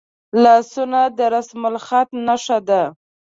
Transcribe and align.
لاسونه 0.43 1.01
د 1.17 1.19
رسمالخط 1.35 2.09
نښه 2.25 2.57
ده 2.67 2.81